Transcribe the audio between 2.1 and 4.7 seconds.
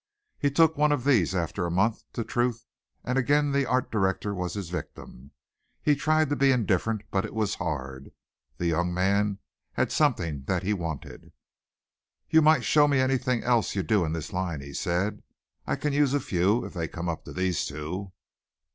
to Truth, and again the Art Director was his